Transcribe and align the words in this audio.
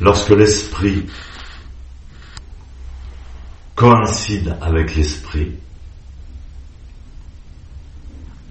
lorsque 0.00 0.30
l'esprit 0.30 1.06
coïncide 3.74 4.56
avec 4.60 4.94
l'esprit, 4.94 5.54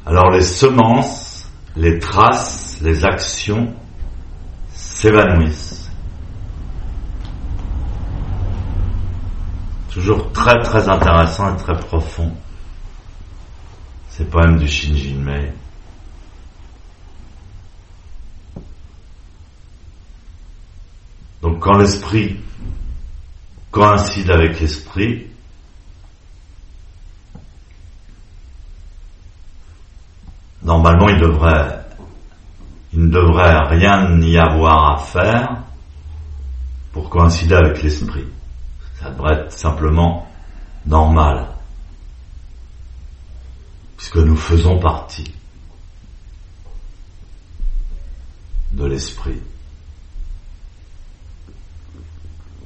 alors 0.05 0.31
les 0.31 0.43
semences, 0.43 1.49
les 1.75 1.99
traces, 1.99 2.79
les 2.81 3.05
actions 3.05 3.73
s'évanouissent. 4.73 5.89
Toujours 9.91 10.31
très 10.31 10.59
très 10.61 10.89
intéressant 10.89 11.53
et 11.53 11.57
très 11.57 11.77
profond. 11.77 12.35
Ces 14.09 14.25
poèmes 14.25 14.57
du 14.57 14.67
Shinjin 14.67 15.19
Mei. 15.19 15.53
Quand 21.63 21.77
l'esprit 21.77 22.41
coïncide 23.71 24.29
avec 24.29 24.59
l'esprit, 24.59 25.27
normalement 30.61 31.07
il 31.07 31.21
devrait, 31.21 31.85
ne 32.91 33.07
devrait 33.07 33.57
rien 33.69 34.19
y 34.19 34.37
avoir 34.37 34.91
à 34.91 34.97
faire 34.97 35.63
pour 36.91 37.09
coïncider 37.09 37.55
avec 37.55 37.81
l'esprit. 37.81 38.25
Ça 38.99 39.09
devrait 39.11 39.45
être 39.45 39.53
simplement 39.53 40.27
normal, 40.85 41.47
puisque 43.95 44.17
nous 44.17 44.35
faisons 44.35 44.79
partie 44.79 45.33
de 48.73 48.85
l'esprit. 48.85 49.39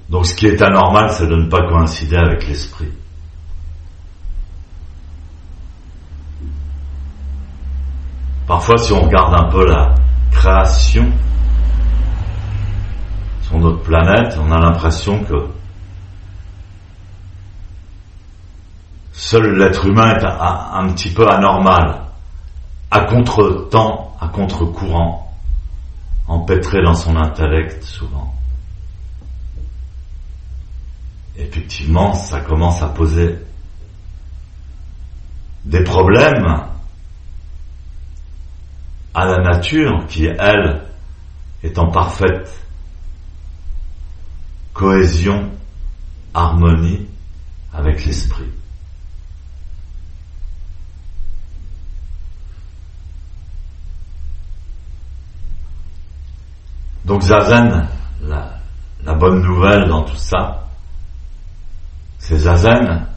Donc 0.09 0.25
ce 0.25 0.35
qui 0.35 0.47
est 0.47 0.61
anormal, 0.61 1.11
c'est 1.11 1.27
de 1.27 1.35
ne 1.35 1.49
pas 1.49 1.67
coïncider 1.67 2.15
avec 2.15 2.47
l'esprit. 2.47 2.91
Parfois, 8.47 8.77
si 8.77 8.93
on 8.93 9.01
regarde 9.01 9.33
un 9.33 9.49
peu 9.49 9.65
la 9.65 9.95
création 10.31 11.11
sur 13.41 13.57
notre 13.57 13.81
planète, 13.81 14.37
on 14.39 14.49
a 14.51 14.59
l'impression 14.59 15.21
que 15.25 15.35
seul 19.11 19.57
l'être 19.57 19.85
humain 19.85 20.15
est 20.15 20.23
un, 20.23 20.87
petit 20.93 21.13
peu 21.13 21.27
anormal, 21.27 22.03
à 22.91 23.01
contre-temps, 23.01 24.15
à 24.21 24.29
contre-courant, 24.29 25.33
empêtré 26.27 26.81
dans 26.81 26.93
son 26.93 27.17
intellect 27.17 27.83
souvent 27.83 28.33
effectivement, 31.37 32.13
ça 32.13 32.41
commence 32.41 32.81
à 32.81 32.89
poser 32.89 33.37
des 35.65 35.83
problèmes 35.83 36.65
à 39.13 39.25
la 39.25 39.37
nature 39.37 40.05
qui, 40.07 40.25
elle, 40.25 40.83
est 41.63 41.77
en 41.77 41.91
parfaite 41.91 42.65
cohésion, 44.73 45.51
harmonie 46.33 47.07
avec 47.73 48.05
l'esprit. 48.05 48.51
Donc 57.05 57.21
Zazen, 57.21 57.87
la, 58.21 58.59
la 59.03 59.13
bonne 59.13 59.41
nouvelle 59.41 59.87
dans 59.87 60.03
tout 60.03 60.17
ça, 60.17 60.66
c'est 62.27 62.39
zazen, 62.39 63.07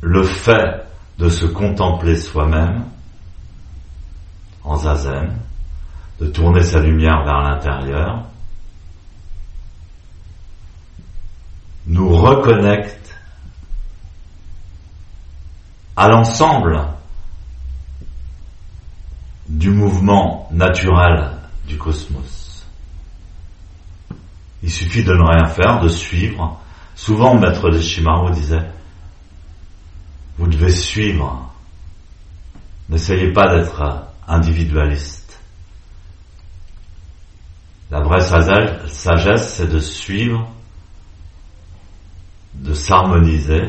le 0.00 0.24
fait 0.24 0.84
de 1.16 1.28
se 1.28 1.46
contempler 1.46 2.16
soi-même 2.16 2.86
en 4.64 4.74
zazen, 4.74 5.38
de 6.18 6.26
tourner 6.26 6.62
sa 6.62 6.80
lumière 6.80 7.22
vers 7.24 7.38
l'intérieur, 7.38 8.24
nous 11.86 12.08
reconnecte 12.16 13.16
à 15.94 16.08
l'ensemble 16.08 16.80
du 19.48 19.70
mouvement 19.70 20.48
naturel 20.50 21.30
du 21.68 21.78
cosmos. 21.78 22.66
Il 24.64 24.70
suffit 24.70 25.04
de 25.04 25.12
ne 25.12 25.22
rien 25.22 25.46
faire, 25.46 25.78
de 25.78 25.88
suivre 25.88 26.60
Souvent, 27.04 27.34
maître 27.34 27.68
de 27.68 27.80
Shimaru 27.80 28.30
disait, 28.30 28.62
vous 30.38 30.46
devez 30.46 30.70
suivre, 30.70 31.52
n'essayez 32.88 33.32
pas 33.32 33.56
d'être 33.56 34.06
individualiste. 34.28 35.40
La 37.90 38.02
vraie 38.02 38.20
sagesse, 38.20 39.54
c'est 39.56 39.66
de 39.66 39.80
suivre, 39.80 40.48
de 42.54 42.72
s'harmoniser. 42.72 43.62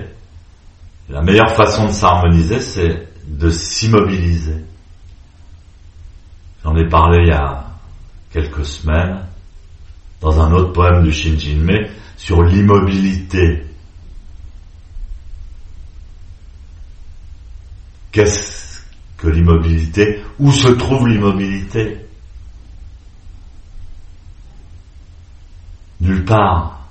La 1.10 1.24
meilleure 1.24 1.56
façon 1.56 1.88
de 1.88 1.92
s'harmoniser, 1.92 2.60
c'est 2.60 3.08
de 3.26 3.50
s'immobiliser. 3.50 4.64
J'en 6.64 6.76
ai 6.76 6.88
parlé 6.88 7.24
il 7.24 7.30
y 7.30 7.32
a 7.32 7.66
quelques 8.32 8.68
semaines 8.68 9.26
dans 10.24 10.40
un 10.40 10.54
autre 10.54 10.72
poème 10.72 11.04
du 11.04 11.12
Shinjinme 11.12 11.90
sur 12.16 12.44
l'immobilité. 12.44 13.66
Qu'est-ce 18.14 18.84
que 19.18 19.28
l'immobilité? 19.28 20.24
Où 20.40 20.54
se 20.54 20.70
trouve 20.70 21.10
l'immobilité? 21.10 21.98
Nulle 26.00 26.24
part. 26.24 26.88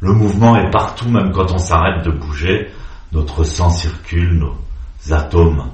Le 0.00 0.12
mouvement 0.12 0.56
est 0.56 0.70
partout, 0.70 1.08
même 1.08 1.32
quand 1.32 1.50
on 1.52 1.58
s'arrête 1.58 2.04
de 2.04 2.10
bouger, 2.10 2.70
notre 3.12 3.44
sang 3.44 3.70
circule, 3.70 4.38
nos 4.38 4.58
atomes 5.10 5.70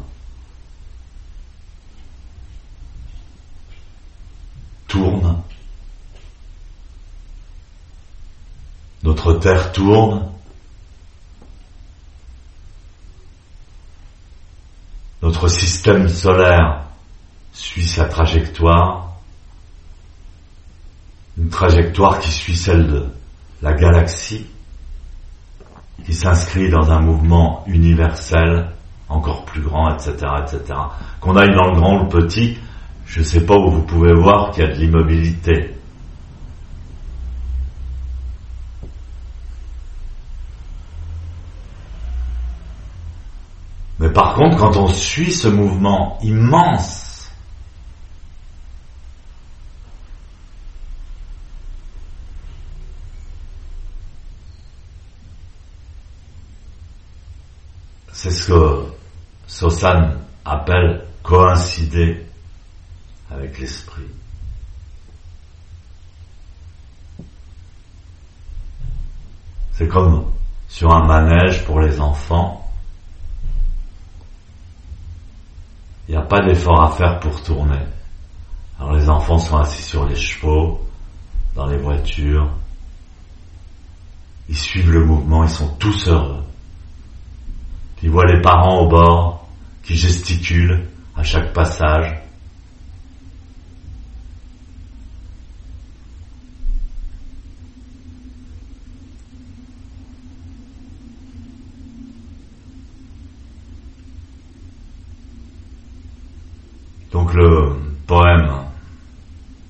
tourne, 4.86 5.42
notre 9.06 9.34
Terre 9.34 9.71
tourne, 9.71 10.27
notre 15.22 15.47
système 15.47 16.09
solaire 16.09 16.83
suit 17.53 17.87
sa 17.87 18.06
trajectoire, 18.06 19.12
une 21.39 21.50
trajectoire 21.50 22.19
qui 22.19 22.33
suit 22.33 22.56
celle 22.56 22.89
de 22.89 23.06
la 23.62 23.75
galaxie, 23.75 24.47
qui 26.05 26.12
s'inscrit 26.12 26.69
dans 26.69 26.91
un 26.91 27.00
mouvement 27.00 27.62
universel 27.69 28.73
encore 29.09 29.44
plus 29.44 29.61
grand, 29.61 29.94
etc., 29.94 30.17
etc. 30.43 30.81
Qu'on 31.21 31.37
aille 31.37 31.55
dans 31.55 31.71
le 31.71 31.77
grand 31.77 32.00
ou 32.00 32.03
le 32.03 32.09
petit, 32.09 32.59
je 33.06 33.21
ne 33.21 33.25
sais 33.25 33.47
pas 33.47 33.55
où 33.55 33.71
vous 33.71 33.83
pouvez 33.83 34.12
voir 34.12 34.50
qu'il 34.50 34.65
y 34.65 34.67
a 34.67 34.71
de 34.75 34.81
l'immobilité. 34.81 35.77
Quand 44.59 44.75
on 44.77 44.89
suit 44.89 45.32
ce 45.32 45.49
mouvement 45.49 46.19
immense, 46.23 47.31
c'est 58.12 58.31
ce 58.31 58.47
que 58.47 58.85
Sosan 59.47 60.12
appelle 60.44 61.05
coïncider 61.23 62.26
avec 63.31 63.59
l'esprit. 63.59 64.02
C'est 69.73 69.88
comme 69.88 70.32
sur 70.69 70.94
un 70.94 71.05
manège 71.06 71.64
pour 71.67 71.81
les 71.81 72.00
enfants. 72.00 72.65
N'y 76.16 76.22
a 76.22 76.26
pas 76.26 76.40
d'effort 76.40 76.82
à 76.82 76.90
faire 76.90 77.20
pour 77.20 77.42
tourner. 77.42 77.80
Alors 78.78 78.94
les 78.94 79.08
enfants 79.08 79.38
sont 79.38 79.58
assis 79.58 79.82
sur 79.82 80.06
les 80.06 80.16
chevaux, 80.16 80.80
dans 81.54 81.66
les 81.66 81.78
voitures. 81.78 82.48
Ils 84.48 84.56
suivent 84.56 84.92
le 84.92 85.04
mouvement, 85.04 85.44
ils 85.44 85.50
sont 85.50 85.74
tous 85.76 86.08
heureux. 86.08 86.42
Ils 88.02 88.10
voient 88.10 88.26
les 88.26 88.40
parents 88.40 88.80
au 88.80 88.88
bord 88.88 89.48
qui 89.82 89.96
gesticulent 89.96 90.86
à 91.16 91.22
chaque 91.22 91.52
passage. 91.52 92.14
Donc 107.26 107.34
le 107.34 107.73
poème 108.06 108.52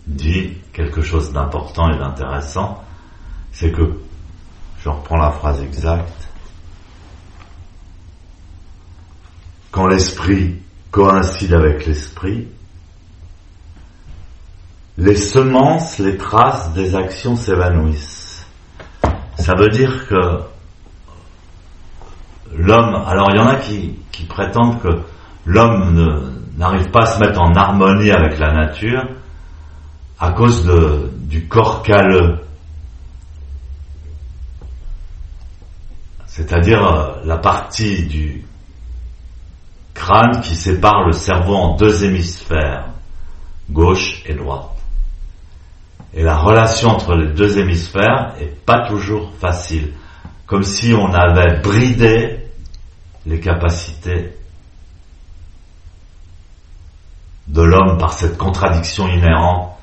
dit 0.06 0.58
quelque 0.74 1.00
chose 1.00 1.32
d'important 1.32 1.90
et 1.90 1.96
d'intéressant, 1.96 2.84
c'est 3.50 3.72
que, 3.72 3.98
je 4.84 4.90
reprends 4.90 5.16
la 5.16 5.30
phrase 5.30 5.62
exacte, 5.62 6.28
quand 9.70 9.86
l'esprit 9.86 10.56
coïncide 10.90 11.54
avec 11.54 11.86
l'esprit, 11.86 12.46
les 14.98 15.16
semences, 15.16 15.98
les 15.98 16.18
traces 16.18 16.74
des 16.74 16.94
actions 16.94 17.36
s'évanouissent. 17.36 18.44
Ça 19.38 19.54
veut 19.54 19.70
dire 19.70 20.06
que 20.08 20.42
l'homme, 22.54 23.02
alors 23.06 23.30
il 23.30 23.36
y 23.38 23.40
en 23.40 23.48
a 23.48 23.56
qui, 23.56 23.98
qui 24.12 24.24
prétendent 24.24 24.78
que 24.82 25.00
l'homme 25.46 26.35
n'arrive 26.56 26.90
pas 26.90 27.02
à 27.02 27.06
se 27.06 27.20
mettre 27.20 27.40
en 27.40 27.54
harmonie 27.54 28.10
avec 28.10 28.38
la 28.38 28.52
nature 28.52 29.04
à 30.18 30.32
cause 30.32 30.66
du 31.18 31.46
corps 31.46 31.82
calleux. 31.82 32.40
C'est-à-dire 36.26 36.84
euh, 36.84 37.14
la 37.24 37.38
partie 37.38 38.06
du 38.06 38.44
crâne 39.94 40.42
qui 40.42 40.54
sépare 40.54 41.06
le 41.06 41.12
cerveau 41.12 41.54
en 41.54 41.76
deux 41.76 42.04
hémisphères, 42.04 42.90
gauche 43.70 44.22
et 44.26 44.34
droite. 44.34 44.70
Et 46.12 46.22
la 46.22 46.36
relation 46.36 46.90
entre 46.90 47.14
les 47.14 47.32
deux 47.32 47.58
hémisphères 47.58 48.34
est 48.38 48.54
pas 48.64 48.86
toujours 48.86 49.32
facile. 49.38 49.94
Comme 50.46 50.62
si 50.62 50.94
on 50.94 51.12
avait 51.12 51.60
bridé 51.60 52.38
les 53.24 53.40
capacités 53.40 54.34
de 57.48 57.62
l'homme 57.62 57.98
par 57.98 58.12
cette 58.12 58.36
contradiction 58.36 59.06
inhérente 59.08 59.76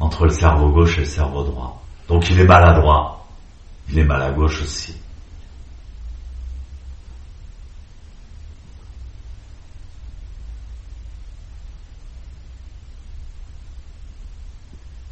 entre 0.00 0.24
le 0.24 0.30
cerveau 0.30 0.70
gauche 0.70 0.98
et 0.98 1.02
le 1.02 1.06
cerveau 1.06 1.42
droit. 1.44 1.82
Donc 2.08 2.30
il 2.30 2.40
est 2.40 2.44
maladroit, 2.44 3.26
il 3.88 3.98
est 3.98 4.04
mal 4.04 4.22
à 4.22 4.30
gauche 4.30 4.62
aussi. 4.62 4.96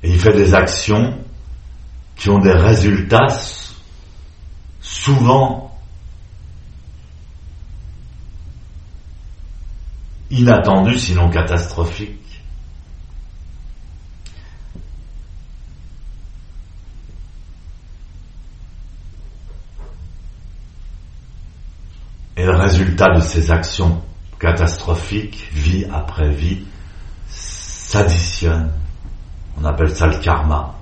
Et 0.03 0.11
il 0.11 0.21
fait 0.21 0.35
des 0.35 0.55
actions 0.55 1.19
qui 2.15 2.31
ont 2.31 2.39
des 2.39 2.53
résultats 2.53 3.29
souvent 4.81 5.76
inattendus, 10.37 10.99
sinon 10.99 11.29
catastrophiques. 11.31 12.43
Et 22.37 22.45
le 22.45 22.55
résultat 22.55 23.15
de 23.15 23.21
ces 23.21 23.51
actions 23.51 24.03
catastrophiques, 24.39 25.49
vie 25.53 25.87
après 25.91 26.31
vie, 26.31 26.65
s'additionne. 27.29 28.71
On 29.59 29.65
appelle 29.65 29.91
ça 29.91 30.07
le 30.07 30.19
karma. 30.19 30.75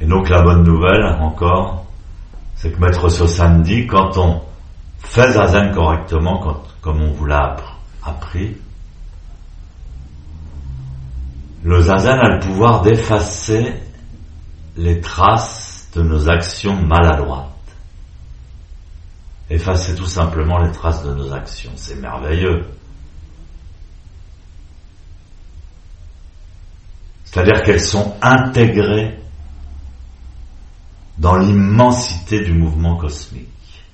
Et 0.00 0.04
donc 0.04 0.28
la 0.28 0.42
bonne 0.42 0.64
nouvelle, 0.64 1.04
encore, 1.20 1.86
c'est 2.62 2.70
que 2.70 2.78
Maître 2.78 3.08
Sosan 3.08 3.58
dit, 3.58 3.88
quand 3.88 4.16
on 4.18 4.40
fait 5.00 5.32
zazen 5.32 5.74
correctement, 5.74 6.62
comme 6.80 7.02
on 7.02 7.10
vous 7.10 7.26
l'a 7.26 7.56
appris, 8.04 8.56
le 11.64 11.80
zazen 11.80 12.20
a 12.20 12.36
le 12.36 12.38
pouvoir 12.38 12.82
d'effacer 12.82 13.74
les 14.76 15.00
traces 15.00 15.88
de 15.96 16.02
nos 16.02 16.30
actions 16.30 16.76
maladroites. 16.76 17.48
Effacer 19.50 19.96
tout 19.96 20.06
simplement 20.06 20.58
les 20.58 20.70
traces 20.70 21.02
de 21.02 21.12
nos 21.12 21.32
actions, 21.32 21.72
c'est 21.74 21.96
merveilleux. 21.96 22.64
C'est-à-dire 27.24 27.64
qu'elles 27.64 27.80
sont 27.80 28.14
intégrées 28.22 29.18
dans 31.22 31.36
l'immensité 31.36 32.40
du 32.40 32.52
mouvement 32.52 32.96
cosmique. 32.96 33.84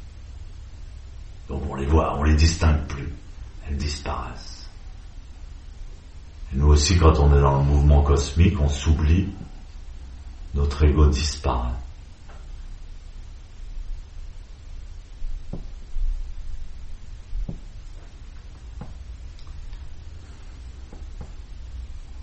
Donc 1.46 1.62
on 1.68 1.74
les 1.74 1.84
voit, 1.84 2.16
on 2.18 2.22
les 2.22 2.34
distingue 2.34 2.86
plus, 2.86 3.12
elles 3.68 3.76
disparaissent. 3.76 4.66
Et 6.50 6.56
nous 6.56 6.68
aussi, 6.68 6.96
quand 6.96 7.18
on 7.18 7.36
est 7.36 7.40
dans 7.42 7.58
le 7.58 7.64
mouvement 7.64 8.00
cosmique, 8.00 8.58
on 8.58 8.70
s'oublie, 8.70 9.28
notre 10.54 10.82
ego 10.84 11.06
disparaît. 11.08 11.68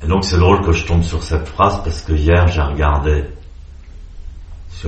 Et 0.02 0.08
donc 0.08 0.26
c'est 0.26 0.40
drôle 0.40 0.66
que 0.66 0.72
je 0.72 0.84
tombe 0.88 1.04
sur 1.04 1.22
cette 1.22 1.48
phrase 1.48 1.84
parce 1.84 2.02
que 2.02 2.14
hier 2.14 2.48
j'ai 2.48 2.62
regardé 2.62 3.26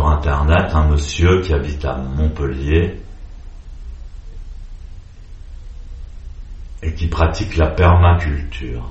Internet 0.05 0.73
un 0.73 0.87
monsieur 0.87 1.41
qui 1.41 1.53
habite 1.53 1.83
à 1.85 1.95
Montpellier 1.95 2.99
et 6.83 6.93
qui 6.93 7.07
pratique 7.07 7.57
la 7.57 7.67
permaculture. 7.67 8.89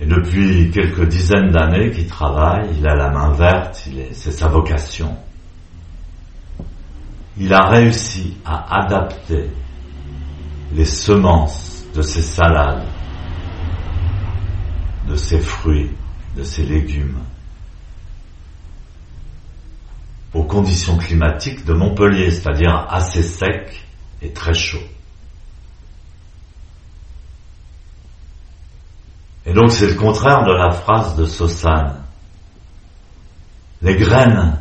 Et 0.00 0.06
depuis 0.06 0.70
quelques 0.72 1.06
dizaines 1.06 1.52
d'années 1.52 1.92
qu'il 1.92 2.08
travaille, 2.08 2.70
il 2.76 2.86
a 2.88 2.96
la 2.96 3.10
main 3.10 3.30
verte, 3.32 3.88
c'est 4.12 4.32
sa 4.32 4.48
vocation. 4.48 5.16
Il 7.38 7.54
a 7.54 7.68
réussi 7.68 8.36
à 8.44 8.80
adapter 8.80 9.48
les 10.74 10.84
semences 10.84 11.84
de 11.94 12.02
ses 12.02 12.22
salades, 12.22 12.84
de 15.08 15.14
ses 15.14 15.38
fruits, 15.38 15.90
de 16.36 16.42
ces 16.42 16.62
légumes 16.64 17.18
aux 20.34 20.44
conditions 20.44 20.96
climatiques 20.96 21.64
de 21.64 21.74
Montpellier, 21.74 22.30
c'est-à-dire 22.30 22.86
assez 22.88 23.22
sec 23.22 23.86
et 24.22 24.32
très 24.32 24.54
chaud. 24.54 24.82
Et 29.44 29.52
donc 29.52 29.72
c'est 29.72 29.88
le 29.88 29.94
contraire 29.94 30.44
de 30.44 30.52
la 30.52 30.70
phrase 30.70 31.16
de 31.16 31.26
Sosan. 31.26 31.96
Les 33.82 33.96
graines 33.96 34.58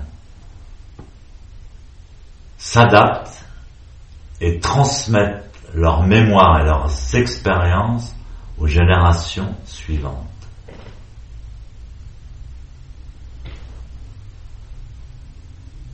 s'adaptent 2.57 3.45
et 4.41 4.59
transmettent 4.59 5.49
leur 5.73 6.03
mémoire 6.03 6.61
et 6.61 6.65
leurs 6.65 7.15
expériences 7.15 8.15
aux 8.57 8.67
générations 8.67 9.55
suivantes. 9.65 10.30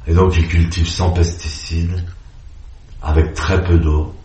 Et 0.08 0.14
donc 0.14 0.36
il 0.38 0.48
cultive 0.48 0.88
sans 0.88 1.12
pesticides, 1.12 2.06
avec 3.02 3.34
très 3.34 3.62
peu 3.64 3.78
d'eau, 3.78 4.16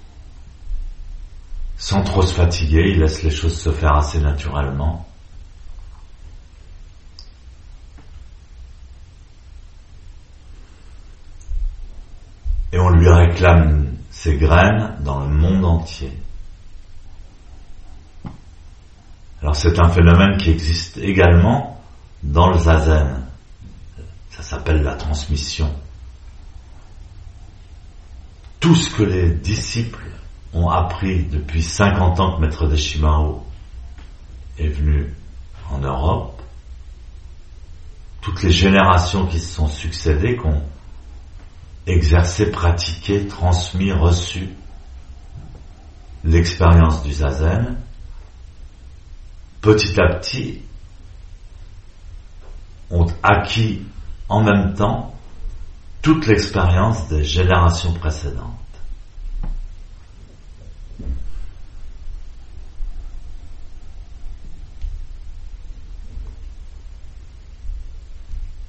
sans 1.76 2.04
trop 2.04 2.22
se 2.22 2.32
fatiguer, 2.32 2.92
il 2.92 3.00
laisse 3.00 3.24
les 3.24 3.30
choses 3.30 3.60
se 3.60 3.70
faire 3.70 3.96
assez 3.96 4.20
naturellement. 4.20 5.08
Et 12.72 12.78
on 12.78 12.90
lui 12.90 13.08
réclame 13.08 13.96
ses 14.10 14.36
graines 14.36 14.96
dans 15.00 15.26
le 15.26 15.34
monde 15.34 15.64
entier. 15.64 16.12
Alors 19.42 19.56
c'est 19.56 19.78
un 19.80 19.88
phénomène 19.88 20.36
qui 20.36 20.50
existe 20.50 20.98
également 20.98 21.82
dans 22.22 22.50
le 22.50 22.58
zazen. 22.58 23.31
S'appelle 24.52 24.82
la 24.82 24.96
transmission. 24.96 25.74
Tout 28.60 28.74
ce 28.74 28.94
que 28.94 29.02
les 29.02 29.30
disciples 29.30 30.10
ont 30.52 30.68
appris 30.68 31.24
depuis 31.24 31.62
50 31.62 32.20
ans 32.20 32.36
que 32.36 32.42
Maître 32.42 32.66
Deshimaru 32.66 33.36
est 34.58 34.68
venu 34.68 35.14
en 35.70 35.78
Europe, 35.78 36.42
toutes 38.20 38.42
les 38.42 38.50
générations 38.50 39.26
qui 39.26 39.40
se 39.40 39.54
sont 39.54 39.68
succédées, 39.68 40.36
qui 40.36 40.44
ont 40.44 40.62
exercé, 41.86 42.50
pratiqué, 42.50 43.26
transmis, 43.28 43.90
reçu 43.90 44.50
l'expérience 46.24 47.02
du 47.02 47.12
zazen, 47.14 47.78
petit 49.62 49.98
à 49.98 50.16
petit 50.16 50.60
ont 52.90 53.06
acquis 53.22 53.86
en 54.32 54.40
même 54.40 54.72
temps 54.74 55.12
toute 56.00 56.26
l'expérience 56.26 57.06
des 57.08 57.22
générations 57.22 57.92
précédentes. 57.92 58.48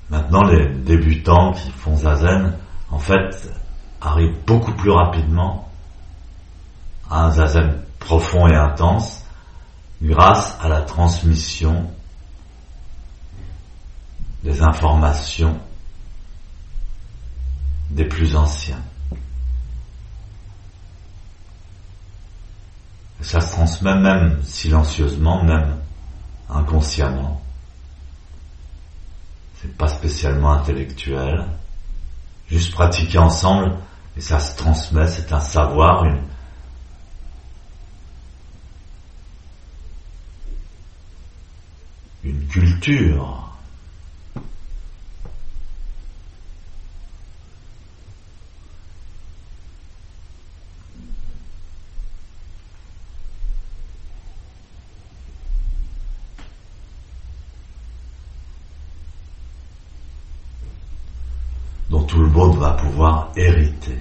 Maintenant, 0.09 0.43
les 0.43 0.67
débutants 0.67 1.53
qui 1.53 1.71
font 1.71 1.95
zazen, 1.95 2.57
en 2.91 2.99
fait, 2.99 3.49
arrivent 4.01 4.43
beaucoup 4.45 4.73
plus 4.73 4.91
rapidement 4.91 5.69
à 7.09 7.25
un 7.25 7.31
zazen 7.31 7.81
profond 7.99 8.47
et 8.47 8.55
intense 8.55 9.25
grâce 10.01 10.57
à 10.61 10.67
la 10.67 10.81
transmission 10.81 11.89
des 14.43 14.61
informations 14.61 15.59
des 17.89 18.05
plus 18.05 18.35
anciens. 18.35 18.81
Et 23.21 23.23
ça 23.23 23.39
se 23.39 23.53
transmet 23.53 23.95
même 23.95 24.43
silencieusement, 24.43 25.43
même 25.43 25.77
inconsciemment. 26.49 27.41
C'est 29.61 29.77
pas 29.77 29.87
spécialement 29.87 30.51
intellectuel. 30.51 31.45
Juste 32.49 32.73
pratiquer 32.73 33.19
ensemble 33.19 33.77
et 34.17 34.21
ça 34.21 34.39
se 34.39 34.57
transmet, 34.57 35.07
c'est 35.07 35.31
un 35.31 35.39
savoir, 35.39 36.03
une, 36.03 36.21
une 42.25 42.47
culture. 42.47 43.52
Tout 62.07 62.19
le 62.19 62.27
monde 62.27 62.57
va 62.57 62.71
pouvoir 62.71 63.31
hériter. 63.35 63.97